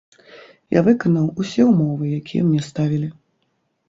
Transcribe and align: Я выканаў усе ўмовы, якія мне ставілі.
Я 0.77 0.81
выканаў 0.87 1.27
усе 1.43 1.61
ўмовы, 1.71 2.05
якія 2.21 2.41
мне 2.47 2.61
ставілі. 2.69 3.11